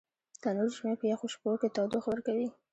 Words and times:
تنور 0.41 0.69
د 0.71 0.75
ژمي 0.77 0.95
په 0.99 1.05
یخو 1.11 1.27
شپو 1.33 1.51
کې 1.61 1.73
تودوخه 1.75 2.09
ورکوي 2.11 2.47